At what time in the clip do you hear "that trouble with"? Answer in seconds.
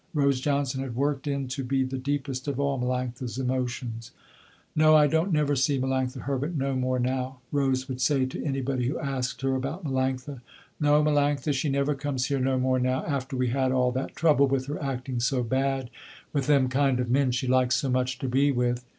13.91-14.65